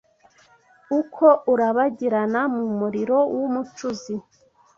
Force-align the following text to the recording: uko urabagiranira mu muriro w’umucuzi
uko 0.99 1.25
urabagiranira 1.51 2.41
mu 2.55 2.65
muriro 2.79 3.17
w’umucuzi 3.37 4.15